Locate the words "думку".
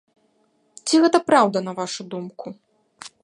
2.17-2.47